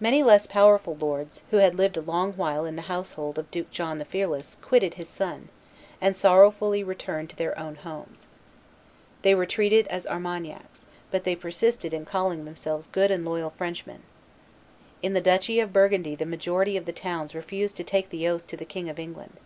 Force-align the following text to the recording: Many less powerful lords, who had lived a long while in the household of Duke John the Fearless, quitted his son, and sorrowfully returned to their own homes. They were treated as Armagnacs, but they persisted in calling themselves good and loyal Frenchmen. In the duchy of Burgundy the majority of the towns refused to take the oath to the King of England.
Many 0.00 0.22
less 0.22 0.46
powerful 0.46 0.96
lords, 0.98 1.42
who 1.50 1.58
had 1.58 1.74
lived 1.74 1.98
a 1.98 2.00
long 2.00 2.32
while 2.32 2.64
in 2.64 2.76
the 2.76 2.80
household 2.88 3.36
of 3.38 3.50
Duke 3.50 3.70
John 3.70 3.98
the 3.98 4.06
Fearless, 4.06 4.56
quitted 4.62 4.94
his 4.94 5.06
son, 5.10 5.50
and 6.00 6.16
sorrowfully 6.16 6.82
returned 6.82 7.28
to 7.28 7.36
their 7.36 7.58
own 7.58 7.74
homes. 7.74 8.28
They 9.20 9.34
were 9.34 9.44
treated 9.44 9.86
as 9.88 10.06
Armagnacs, 10.06 10.86
but 11.10 11.24
they 11.24 11.36
persisted 11.36 11.92
in 11.92 12.06
calling 12.06 12.46
themselves 12.46 12.86
good 12.86 13.10
and 13.10 13.22
loyal 13.22 13.50
Frenchmen. 13.50 14.02
In 15.02 15.12
the 15.12 15.20
duchy 15.20 15.60
of 15.60 15.74
Burgundy 15.74 16.14
the 16.14 16.24
majority 16.24 16.78
of 16.78 16.86
the 16.86 16.92
towns 16.94 17.34
refused 17.34 17.76
to 17.76 17.84
take 17.84 18.08
the 18.08 18.26
oath 18.26 18.46
to 18.46 18.56
the 18.56 18.64
King 18.64 18.88
of 18.88 18.98
England. 18.98 19.36